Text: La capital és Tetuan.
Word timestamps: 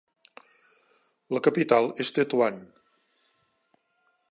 La 1.37 1.41
capital 1.49 1.91
és 2.05 2.11
Tetuan. 2.19 2.59